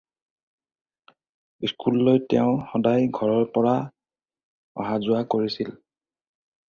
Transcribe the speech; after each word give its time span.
স্কুললৈ 1.71 2.17
তেওঁ 2.33 2.55
সদায় 2.71 3.05
ঘৰৰ 3.19 3.45
পৰাই 3.59 3.85
অহা-যোৱা 4.83 5.21
কৰিছিল। 5.35 5.75